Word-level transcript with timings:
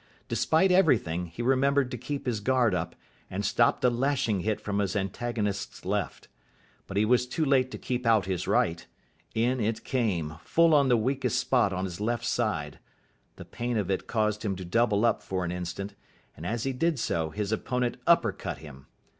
Despite 0.27 0.71
everything, 0.71 1.27
he 1.27 1.43
remembered 1.43 1.91
to 1.91 1.95
keep 1.99 2.25
his 2.25 2.39
guard 2.39 2.73
up, 2.73 2.95
and 3.29 3.45
stopped 3.45 3.83
a 3.83 3.89
lashing 3.91 4.39
hit 4.39 4.59
from 4.59 4.79
his 4.79 4.95
antagonist's 4.95 5.85
left. 5.85 6.27
But 6.87 6.97
he 6.97 7.05
was 7.05 7.27
too 7.27 7.45
late 7.45 7.69
to 7.69 7.77
keep 7.77 8.03
out 8.07 8.25
his 8.25 8.47
right. 8.47 8.87
In 9.35 9.59
it 9.59 9.83
came, 9.83 10.37
full 10.43 10.73
on 10.73 10.89
the 10.89 10.97
weakest 10.97 11.37
spot 11.37 11.71
on 11.71 11.85
his 11.85 12.01
left 12.01 12.25
side. 12.25 12.79
The 13.35 13.45
pain 13.45 13.77
of 13.77 13.91
it 13.91 14.07
caused 14.07 14.43
him 14.43 14.55
to 14.55 14.65
double 14.65 15.05
up 15.05 15.21
for 15.21 15.45
an 15.45 15.51
instant, 15.51 15.93
and 16.35 16.47
as 16.47 16.63
he 16.63 16.73
did 16.73 16.97
so 16.97 17.29
his 17.29 17.51
opponent 17.51 17.97
upper 18.07 18.31
cut 18.31 18.57
him. 18.57 18.87